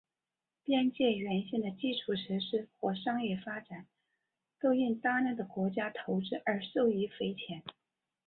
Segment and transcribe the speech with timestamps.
[0.63, 3.85] 边界沿线的基础设施和商业发展
[4.59, 7.61] 都因大量的国家投资而受益匪浅。